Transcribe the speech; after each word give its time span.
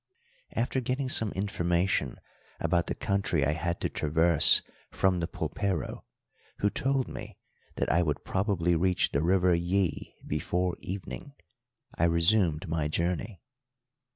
After 0.53 0.79
getting 0.81 1.09
some 1.09 1.31
information 1.33 2.19
about 2.59 2.87
the 2.87 2.95
country 2.95 3.45
I 3.45 3.51
had 3.51 3.79
to 3.81 3.87
traverse 3.87 4.63
from 4.89 5.19
the 5.19 5.27
pulpero, 5.27 6.05
who 6.57 6.71
told 6.71 7.07
me 7.07 7.37
that 7.75 7.91
I 7.91 8.01
would 8.01 8.25
probably 8.25 8.73
reach 8.75 9.11
the 9.11 9.21
River 9.21 9.55
Yí 9.55 10.15
before 10.25 10.75
evening, 10.79 11.35
I 11.93 12.05
resumed 12.05 12.67
my 12.67 12.87
journey. 12.87 13.41